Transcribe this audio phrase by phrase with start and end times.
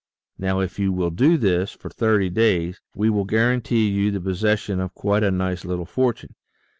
[0.39, 4.39] Now if you will do this for thirty days we will guarantee you the pos
[4.39, 6.33] session of quite a nice little fortune.